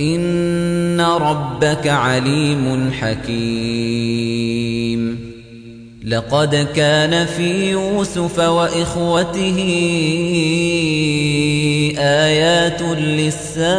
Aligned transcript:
إن 0.00 1.00
ربك 1.00 1.88
عليم 1.88 2.92
حكيم. 3.00 4.58
لقد 6.04 6.66
كان 6.76 7.26
في 7.26 7.70
يوسف 7.70 8.38
وإخوته 8.38 9.58
آيات 11.98 12.82
للسائلين. 12.82 13.78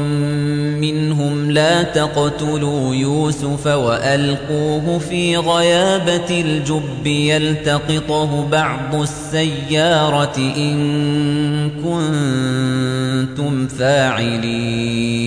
لا 1.53 1.83
تقتلوا 1.83 2.95
يوسف 2.95 3.67
وألقوه 3.67 4.99
في 4.99 5.37
غيابة 5.37 6.41
الجب 6.41 7.07
يلتقطه 7.07 8.47
بعض 8.51 8.95
السيارة 8.95 10.37
إن 10.37 11.69
كنتم 11.69 13.67
فاعلين. 13.67 15.21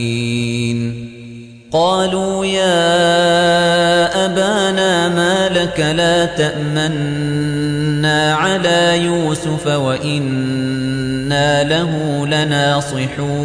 قالوا 1.73 2.47
يا 2.47 4.27
أبانا 4.27 5.09
ما 5.09 5.49
لك 5.49 5.81
لا 5.81 6.25
تأمنا 6.25 8.35
على 8.35 9.05
يوسف 9.05 9.67
وإنا 9.67 11.65
له 11.65 12.27
لناصحون. 12.27 13.45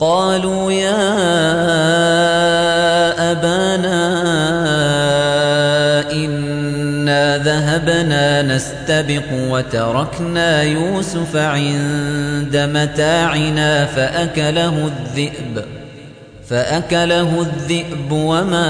قالوا 0.00 0.72
يا 0.72 1.02
أبانا 3.32 4.22
إنا 6.12 7.38
ذهبنا 7.38 8.42
نستبق 8.42 9.24
وتركنا 9.32 10.62
يوسف 10.62 11.36
عند 11.36 12.56
متاعنا 12.56 13.86
فأكله 13.86 14.86
الذئب 14.86 15.64
فأكله 16.48 17.40
الذئب 17.40 18.12
وما 18.12 18.66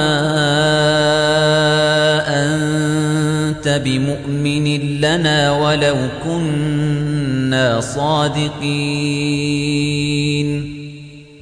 أنت 2.29 3.69
بمؤمن 3.85 5.01
لنا 5.01 5.53
ولو 5.53 5.97
كنا 6.25 7.81
صادقين. 7.81 8.55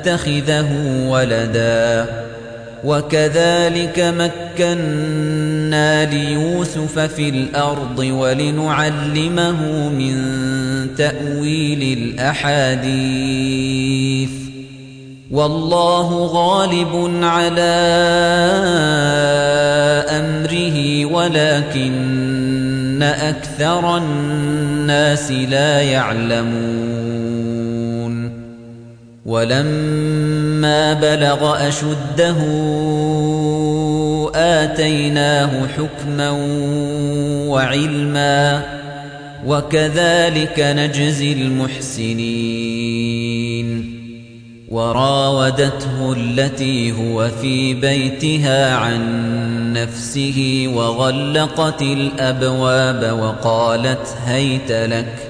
نتخذه 0.00 0.68
ولدا. 1.08 2.06
وكذلك 2.84 4.00
مكنا 4.00 6.04
ليوسف 6.04 6.98
في 6.98 7.28
الأرض 7.28 7.98
ولنعلمه 7.98 9.88
من 9.88 10.16
تأويل 10.96 11.98
الأحاديث. 11.98 12.90
والله 15.30 16.26
غالب 16.26 17.24
على 17.24 17.60
أمره 20.08 21.04
ولكن 21.04 23.02
أكثر 23.02 23.96
الناس 23.96 25.30
لا 25.30 25.80
يعلمون. 25.80 27.29
ولما 29.30 30.92
بلغ 30.92 31.68
أشده 31.68 32.36
آتيناه 34.34 35.66
حكما 35.66 36.30
وعلما 37.48 38.62
وكذلك 39.46 40.60
نجزي 40.60 41.32
المحسنين. 41.32 42.70
وراودته 44.68 46.12
التي 46.16 46.92
هو 46.92 47.28
في 47.28 47.74
بيتها 47.74 48.74
عن 48.74 49.02
نفسه 49.72 50.70
وغلقت 50.74 51.82
الأبواب 51.82 53.18
وقالت 53.20 54.16
هيت 54.26 54.72
لك 54.72 55.29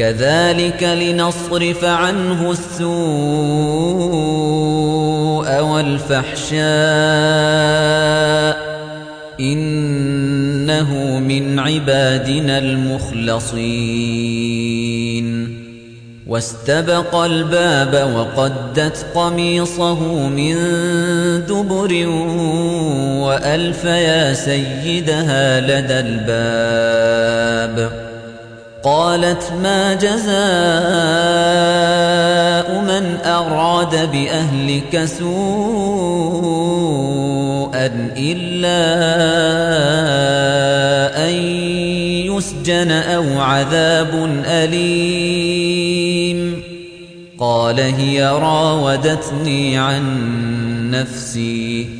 كذلك 0.00 0.82
لنصرف 0.82 1.84
عنه 1.84 2.50
السوء 2.50 2.90
والفحشاء 5.60 6.60
إنه 9.40 11.18
من 11.18 11.58
عبادنا 11.58 12.58
المخلصين. 12.58 13.60
واستبق 16.26 17.14
الباب 17.14 18.10
وقدت 18.14 19.06
قميصه 19.14 20.28
من 20.28 20.56
دبر 21.48 22.06
وألف 23.26 23.84
يا 23.84 24.32
سيدها 24.32 25.60
لدى 25.60 26.00
الباب. 26.08 27.80
قالت 28.82 29.52
ما 29.62 29.94
جزاء 29.94 30.30
من 32.80 33.18
أراد 33.24 34.10
بأهلك 34.12 35.04
سوءا 35.04 35.30
إلا 38.16 38.80
أن 41.28 41.34
يسجن 42.26 42.90
أو 42.90 43.40
عذاب 43.40 44.42
أليم. 44.46 46.00
قال 47.38 47.80
هي 47.80 48.26
راودتني 48.26 49.78
عن 49.78 50.04
نفسي. 50.90 51.99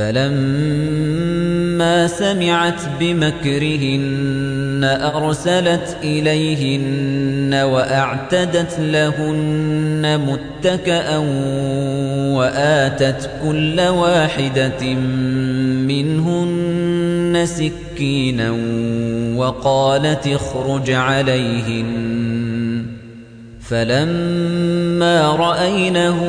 فلما 0.00 1.96
سمعت 2.06 2.80
بمكرهن 3.00 4.80
أرسلت 5.14 5.96
إليهن 6.02 7.54
وأعتدت 7.54 8.78
لهن 8.80 10.20
متكأ 10.26 11.18
وآتت 12.36 13.30
كل 13.44 13.80
واحدة 13.80 14.94
منهن 15.84 17.46
سكينا 17.46 18.50
وقالت 19.36 20.26
اخرج 20.26 20.90
عليهن. 20.90 21.90
فلما 23.60 25.36
رأينه 25.36 26.20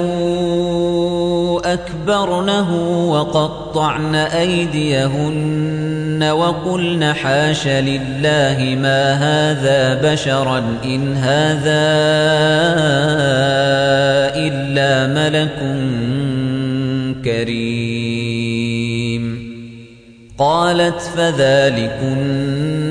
أكبرنه 1.60 2.74
وقطعن 3.12 4.16
أيديهن 4.16 5.72
وقلن 6.24 7.14
حاش 7.14 7.68
لله 7.68 8.78
ما 8.82 9.14
هذا 9.14 10.12
بشرا 10.12 10.64
إن 10.86 11.16
هذا 11.16 11.92
إلا 14.36 15.08
ملك 15.08 15.60
كريم. 17.26 18.72
قالت 20.38 21.02
فذلكن 21.02 22.91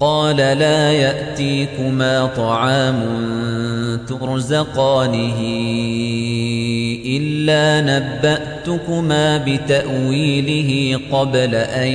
قال 0.00 0.36
لا 0.36 0.92
يأتيكما 0.92 2.26
طعام 2.26 3.02
ترزقانه. 4.08 5.40
إلا 7.06 7.80
نبأتكما 7.80 9.38
بتأويله 9.38 11.00
قبل 11.12 11.54
أن 11.54 11.92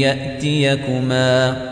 يأتيكما. 0.00 1.71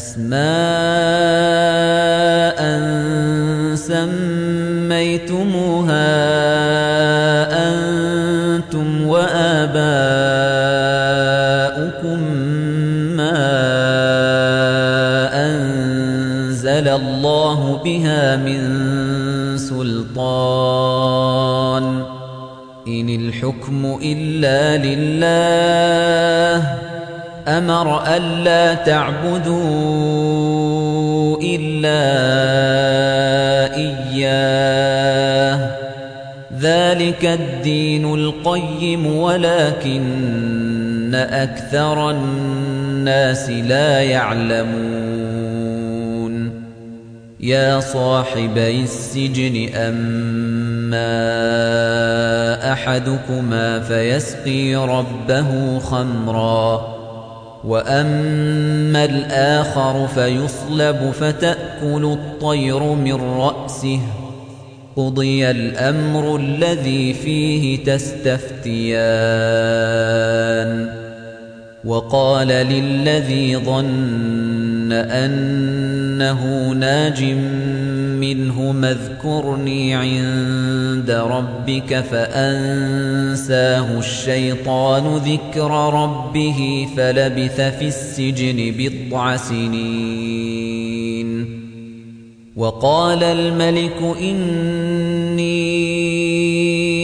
أسماء 0.00 0.40
سميتموها 3.76 6.08
أنتم 7.68 8.88
وآباؤكم 9.06 9.80
ما 13.16 13.40
أنزل 15.46 16.86
الله 16.88 17.60
بها 17.84 18.36
من 18.36 18.60
سلطان. 19.58 21.20
إن 22.88 23.08
الحكم 23.08 23.98
إلا 24.02 24.76
لله 24.86 26.89
أمر 27.48 28.02
ألا 28.16 28.74
تعبدوا 28.74 29.60
إلا 31.42 32.00
إياه. 33.76 35.70
ذلك 36.60 37.24
الدين 37.24 38.14
القيم 38.14 39.06
ولكن 39.16 41.14
أكثر 41.14 42.10
الناس 42.10 43.50
لا 43.50 44.02
يعلمون. 44.02 45.10
يا 47.40 47.80
صاحبي 47.80 48.82
السجن 48.82 49.74
أما 49.74 51.10
أحدكما 52.72 53.80
فيسقي 53.80 54.74
ربه 54.74 55.78
خمراً. 55.78 56.99
وأما 57.64 59.04
الآخر 59.04 60.06
فيصلب 60.06 61.10
فتأكل 61.20 62.04
الطير 62.04 62.82
من 62.82 63.14
رأسه 63.14 64.00
قضي 64.96 65.50
الأمر 65.50 66.36
الذي 66.36 67.14
فيه 67.14 67.84
تستفتيان 67.84 69.00
وقال 71.84 72.48
للذي 72.48 73.56
ظن 73.56 74.59
أنه 74.92 76.72
ناج 76.72 77.24
منه 78.20 78.74
اذكرني 78.84 79.94
عند 79.94 81.10
ربك 81.10 82.00
فأنساه 82.00 83.98
الشيطان 83.98 85.16
ذكر 85.16 85.70
ربه 85.94 86.88
فلبث 86.96 87.60
في 87.60 87.88
السجن 87.88 88.74
بضع 88.78 89.36
سنين. 89.36 90.80
وقال 92.56 93.24
الملك 93.24 94.16
إني 94.20 95.99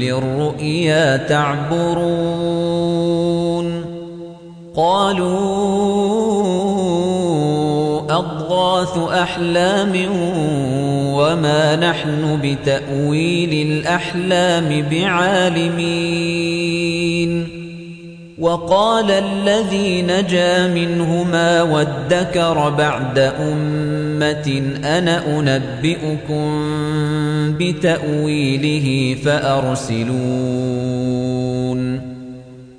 للرؤيا 0.00 1.16
تعبرون 1.16 2.70
قالوا 4.76 5.60
أضغاث 8.10 8.98
أحلام 8.98 9.92
وما 11.14 11.76
نحن 11.76 12.38
بتأويل 12.42 13.66
الأحلام 13.72 14.84
بعالمين 14.90 16.40
وقال 18.40 19.10
الذي 19.10 20.02
نجا 20.02 20.66
منهما 20.68 21.62
وادكر 21.62 22.70
بعد 22.70 23.18
أمة 23.18 24.62
أنا 24.84 25.38
أنبئكم 25.38 26.50
بتأويله 27.58 29.16
فأرسلون. 29.24 30.10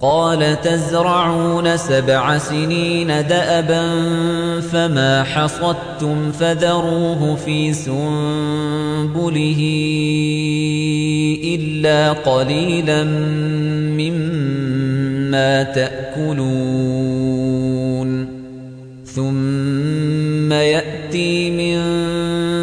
قال 0.00 0.60
تزرعون 0.60 1.76
سبع 1.76 2.38
سنين 2.38 3.06
دأبا 3.06 3.82
فما 4.60 5.22
حصدتم 5.22 6.32
فذروه 6.32 7.36
في 7.36 7.72
سنبله 7.72 9.60
إلا 11.44 12.12
قليلا 12.12 13.04
مما 14.00 15.62
تأكلون. 15.62 17.10
ثم 19.04 20.52
يأتي 20.52 21.50
من 21.50 21.89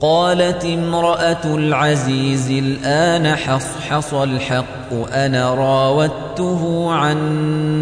قالت 0.00 0.64
امرأة 0.64 1.44
العزيز 1.44 2.50
الآن 2.50 3.36
حصحص 3.36 4.14
الحق 4.14 5.12
أنا 5.12 5.54
راودته 5.54 6.90
عن 6.90 7.16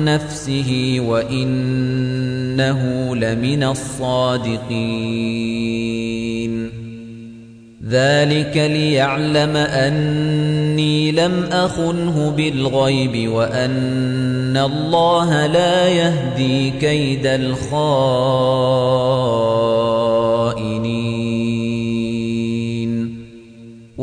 نفسه 0.04 0.96
وإن 1.06 1.88
إِنَّهُ 2.58 3.14
لَمِنَ 3.16 3.62
الصَّادِقِينَ. 3.62 4.68
ذَلِكَ 7.88 8.56
لِيَعْلَمَ 8.56 9.56
أَنِّي 9.56 11.12
لَمْ 11.12 11.44
أَخُنْهُ 11.52 12.30
بِالْغَيْبِ 12.36 13.30
وَأَنَّ 13.30 14.56
اللَّهَ 14.56 15.46
لَا 15.46 15.88
يَهْدِي 15.88 16.70
كَيْدَ 16.70 17.26
الْخَائِنِينَ. 17.26 17.78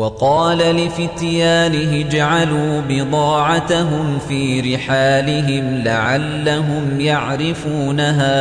وَقَالَ 0.00 0.58
لِفِتْيَانِهِ 0.58 2.00
اجْعَلُوا 2.00 2.80
بِضَاعَتَهُمْ 2.88 4.18
فِي 4.28 4.74
رِحَالِهِمْ 4.74 5.82
لَعَلَّهُمْ 5.84 7.00
يَعْرِفُونَهَا 7.00 8.36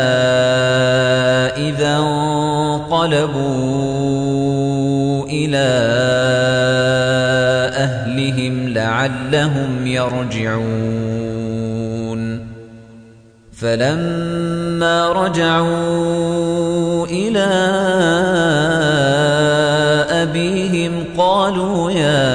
إِذَا 1.58 1.98
انقَلَبُوا 1.98 3.36
إِلَىٰ 5.30 5.80
أَهْلِهِمْ 7.76 8.70
لَعَلَّهُمْ 8.74 9.88
يَرْجِعُونَ. 9.88 10.60
فَلَمَّا 13.62 15.12
رَجَعُوا 15.12 17.06
إِلَىٰ 17.08 17.50
أَبِيهِمْ 17.50 18.89
قَالُوا 21.20 21.92
يَا 21.92 22.30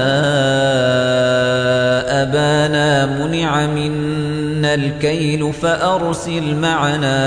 أَبَانَا 2.22 3.06
مُنِعَ 3.06 3.66
مِنَّا 3.66 4.74
الْكَيْلُ 4.74 5.52
فَأَرْسِلْ 5.52 6.54
مَعَنَا 6.56 7.20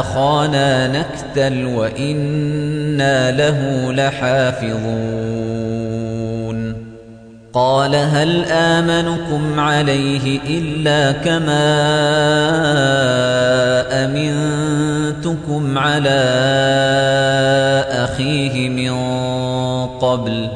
أَخَانَا 0.00 0.88
نَكْتَلْ 0.88 1.64
وَإِنَّا 1.66 3.30
لَهُ 3.30 3.92
لَحَافِظُونَ. 3.92 5.43
قَالَ 7.54 7.94
هَلْ 7.94 8.44
آمَنُكُمْ 8.50 9.60
عَلَيْهِ 9.60 10.40
إِلَّا 10.46 11.12
كَمَا 11.12 11.64
أَمِنتُكُمْ 14.04 15.78
عَلَىٰ 15.78 16.24
أَخِيهِ 17.90 18.68
مِن 18.68 18.94
قَبْلُ 19.86 20.48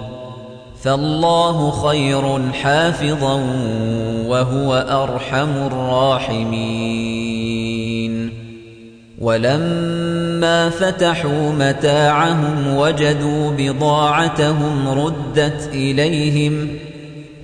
فَاللَّهُ 0.82 1.70
خَيْرٌ 1.70 2.52
حَافِظًا 2.52 3.34
وَهُوَ 4.26 4.74
أَرْحَمُ 4.74 5.66
الرَّاحِمِينَ 5.66 6.98
وَلَمَّا 9.20 10.70
فَتَحُوا 10.70 11.52
مَتَاعَهُمْ 11.52 12.76
وَجَدُوا 12.76 13.50
بِضَاعَتَهُمْ 13.50 14.88
رُدَّتْ 14.88 15.70
إِلَيْهِمْ 15.74 16.68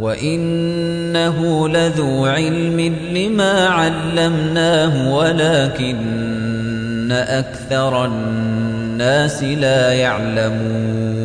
وإنه 0.00 1.68
لذو 1.68 2.26
علم 2.26 2.80
لما 3.12 3.66
علمناه 3.68 5.14
ولكن 5.14 7.12
أكثر 7.12 8.04
الناس 8.04 9.42
لا 9.42 9.92
يعلمون 9.92 11.16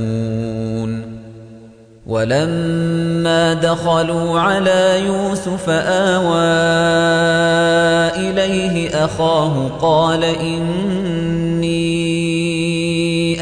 ولما 2.07 3.53
دخلوا 3.53 4.39
على 4.39 5.05
يوسف 5.05 5.69
آوى 5.69 6.51
إليه 8.29 9.05
أخاه 9.05 9.67
قال 9.81 10.23
إني 10.23 11.40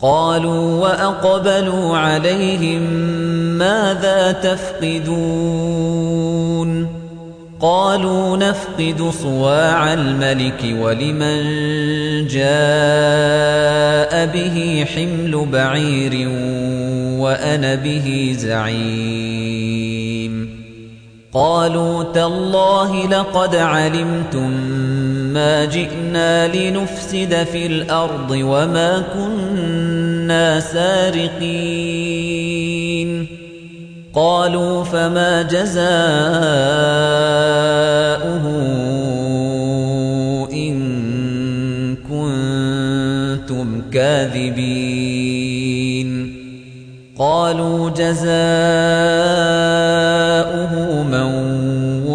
قالوا 0.00 0.80
وأقبلوا 0.80 1.96
عليهم 1.96 2.82
ماذا 3.58 4.32
تفقدون؟ 4.32 5.78
قالوا 7.60 8.36
نفقد 8.36 9.10
صواع 9.22 9.92
الملك 9.92 10.76
ولمن 10.80 11.38
جاء 12.26 14.26
به 14.26 14.86
حمل 14.94 15.46
بعير 15.52 16.28
وأنا 17.18 17.74
به 17.74 18.36
زعيم. 18.38 19.88
قالوا 21.32 22.02
تالله 22.02 23.06
لقد 23.06 23.56
علمتم 23.56 24.77
ما 25.38 25.64
جئنا 25.64 26.56
لنفسد 26.56 27.46
في 27.52 27.66
الأرض 27.66 28.30
وما 28.30 29.02
كنا 29.14 30.60
سارقين. 30.60 31.48
قالوا 34.14 34.84
فما 34.84 35.42
جزاؤه 35.42 35.78
إن 40.52 41.96
كنتم 41.96 43.82
كاذبين. 43.90 44.88
قالوا 47.18 47.90
جزاؤه 47.90 48.18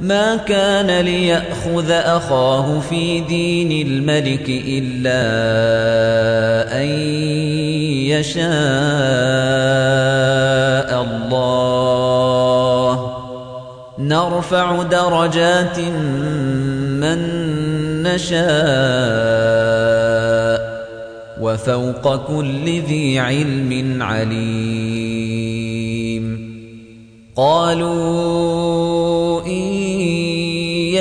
ما 0.00 0.36
كان 0.36 1.00
ليأخذ 1.04 1.90
أخاه 1.90 2.80
في 2.80 3.20
دين 3.20 3.86
الملك 3.86 4.44
إلا 4.48 5.22
أن 6.82 6.88
يشاء 8.08 8.52
الله. 11.02 13.12
نرفع 13.98 14.82
درجات 14.82 15.78
من 17.00 17.18
نشاء 18.02 18.42
وفوق 21.40 22.16
كل 22.26 22.64
ذي 22.64 23.18
علم 23.18 24.02
عليم. 24.02 25.32
قالوا 27.36 29.42
إن 29.46 29.71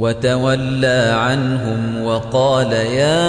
وتولى 0.00 1.14
عنهم 1.16 2.04
وقال 2.04 2.72
يا 2.72 3.20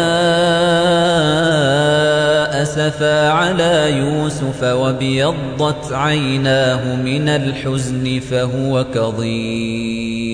أسفا 2.62 3.30
على 3.30 3.98
يوسف 3.98 4.64
وبيضت 4.64 5.92
عيناه 5.92 6.96
من 6.96 7.30
الحزن 7.30 8.20
فهو 8.20 8.86
كظيم. 8.94 10.32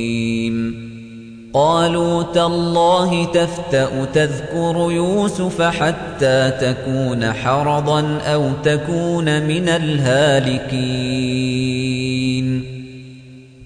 قالوا 1.54 2.24
تالله 2.24 3.26
تفتأ 3.26 4.06
تذكر 4.14 4.92
يوسف 4.92 5.62
حتى 5.62 6.52
تكون 6.62 7.34
حرضا 7.34 8.20
أو 8.26 8.52
تكون 8.64 9.42
من 9.48 9.70
الهالكين. 9.70 11.08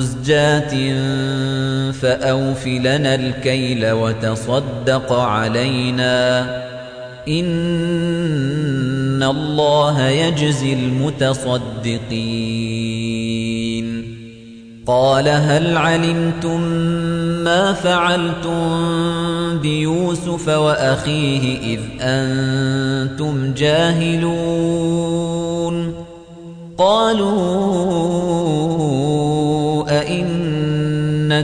مزجاة 0.00 0.72
فأوف 1.92 2.66
لنا 2.66 3.14
الكيل 3.14 3.90
وتصدق 3.90 5.12
علينا 5.12 6.40
إن 7.28 9.22
الله 9.22 10.08
يجزي 10.08 10.72
المتصدقين. 10.72 12.00
قال 14.86 15.28
هل 15.28 15.76
علمتم 15.76 16.60
ما 17.44 17.72
فعلتم 17.72 18.88
بيوسف 19.58 20.48
وأخيه 20.48 21.74
إذ 21.74 21.80
أنتم 22.00 23.54
جاهلون؟ 23.54 24.90
قالوا 26.78 28.49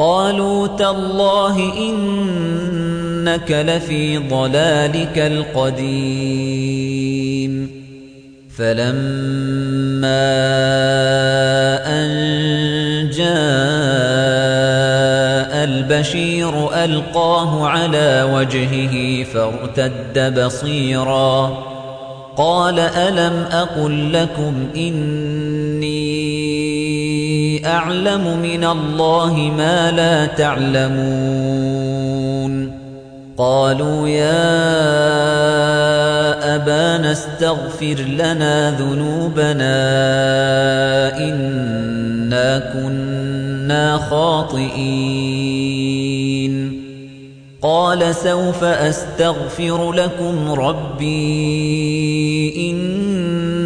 قالوا 0.00 0.66
تالله 0.66 1.72
إنك 1.78 3.50
لفي 3.50 4.18
ضلالك 4.18 5.18
القديم. 5.18 6.50
فلما 8.56 10.30
أن 11.86 12.10
جاء 13.10 13.30
البشير 15.64 16.84
ألقاه 16.84 17.66
على 17.66 18.28
وجهه 18.34 19.24
فارتد 19.24 20.40
بصيرا. 20.40 21.64
قال 22.36 22.78
ألم 22.78 23.44
أقل 23.52 24.12
لكم 24.12 24.54
إني 24.76 25.99
أعلم 27.66 28.38
من 28.42 28.64
الله 28.64 29.52
ما 29.56 29.90
لا 29.90 30.26
تعلمون. 30.26 32.00
قالوا 33.38 34.08
يا 34.08 34.40
أبانا 36.56 37.12
استغفر 37.12 37.96
لنا 38.18 38.70
ذنوبنا 38.70 39.78
إنا 41.18 42.72
كنا 42.72 43.98
خاطئين. 44.10 45.70
قال 47.62 48.14
سوف 48.14 48.64
أستغفر 48.64 49.92
لكم 49.92 50.52
ربي 50.52 51.70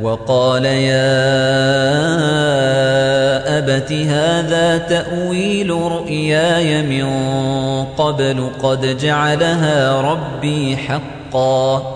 وقال 0.00 0.64
يا 0.64 1.16
أبت 3.58 3.92
هذا 3.92 4.78
تأويل 4.78 5.70
رؤياي 5.70 6.82
من 6.82 7.06
قبل 7.84 8.50
قد 8.62 8.96
جعلها 8.96 10.00
ربي 10.00 10.76
حقا. 10.76 11.95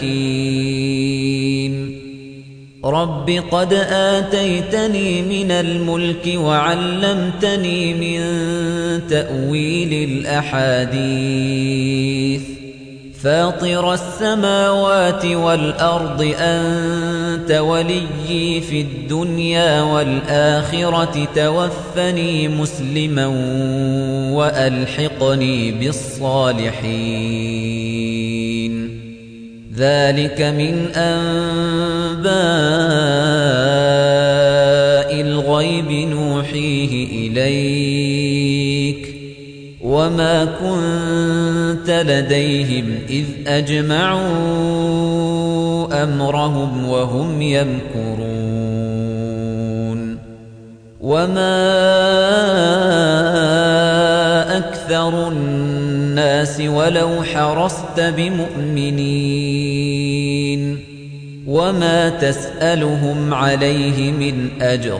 رب 2.85 3.43
قد 3.51 3.73
آتيتني 3.91 5.21
من 5.21 5.51
الملك 5.51 6.33
وعلمتني 6.35 7.93
من 7.93 8.19
تأويل 9.09 10.09
الأحاديث. 10.09 12.41
فاطر 13.27 13.93
السماوات 13.93 15.25
والأرض 15.25 16.33
أنت 16.39 17.51
وليي 17.51 18.61
في 18.61 18.81
الدنيا 18.81 19.81
والآخرة 19.81 21.27
توفني 21.35 22.47
مسلما 22.47 23.25
وألحقني 24.31 25.71
بالصالحين. 25.71 26.77
ذلك 29.77 30.41
من 30.41 30.87
أنباء 30.95 32.31
الغيب 35.21 35.91
نوحيه 35.91 37.27
إليك. 37.27 38.26
وما 39.97 40.45
كنت 40.45 41.89
لديهم 41.89 42.99
إذ 43.09 43.25
أجمعوا 43.47 44.23
أمرهم 46.03 46.89
وهم 46.89 47.41
يمكرون 47.41 48.27
وما 51.01 51.77
أكثر 54.57 55.27
الناس 55.27 56.61
ولو 56.61 57.23
حرصت 57.23 57.99
بمؤمنين 57.99 59.17
وما 61.47 62.09
تسألهم 62.09 63.33
عليه 63.33 64.11
من 64.11 64.49
أجر 64.61 64.99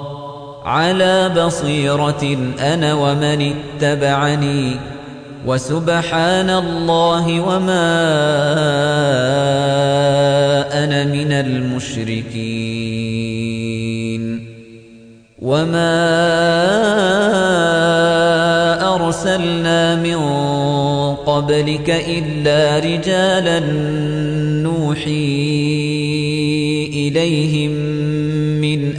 على 0.65 1.29
بصيرة 1.29 2.37
أنا 2.59 2.93
ومن 2.93 3.53
اتبعني 3.53 4.75
وسبحان 5.45 6.49
الله 6.49 7.41
وما 7.41 7.91
أنا 10.83 11.03
من 11.03 11.31
المشركين. 11.31 12.91
وما 15.41 16.01
أرسلنا 18.95 19.95
من 19.95 20.21
قبلك 21.15 21.89
إلا 21.89 22.79
رجالا 22.79 23.59
نوحي 24.63 25.11
إليهم 26.93 28.00